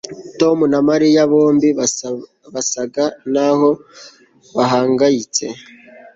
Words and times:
Tom 0.39 0.57
na 0.71 0.79
Mariya 0.89 1.21
bombi 1.31 1.69
basaga 2.53 3.03
naho 3.33 3.69
bahangayitse 4.55 5.45